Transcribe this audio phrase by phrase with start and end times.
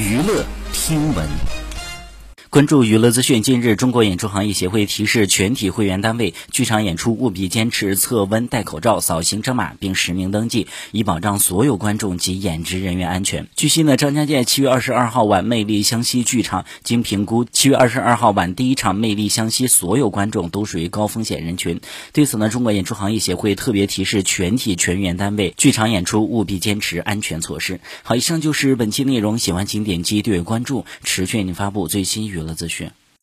[0.00, 1.59] 娱乐听闻。
[2.50, 13.46] 关注娱乐资讯，近日，中国演出行业协会提示全体会员单位，剧场演出务必坚持测温、戴口罩、扫行程码，并实名登记，以保障所有观众及演职人员安全。
[13.54, 21.80] 据悉呢，张家界七月二十二号晚魅力湘西剧场经评估，七月二十二号晚第一场魅力湘西所有观众都属于高风险人群。
[22.12, 27.78] 对此呢，中国演出行业协会特别提示全体全员单位，剧场演出务必坚持安全措施。
[28.02, 32.39] 好，以上就是本期内容，喜欢请点击订阅关注，持续为您发布最新娱。
[32.40, 32.90] 有了资讯。